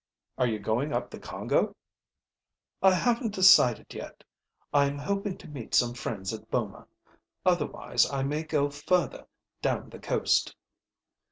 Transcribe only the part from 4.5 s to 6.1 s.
I am hoping to meet some